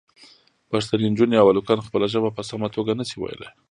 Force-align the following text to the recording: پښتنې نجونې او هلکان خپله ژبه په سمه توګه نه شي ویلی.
پښتنې 0.69 1.05
نجونې 1.11 1.35
او 1.39 1.47
هلکان 1.51 1.79
خپله 1.87 2.05
ژبه 2.13 2.29
په 2.33 2.41
سمه 2.49 2.67
توګه 2.75 2.91
نه 2.99 3.05
شي 3.09 3.17
ویلی. 3.19 3.49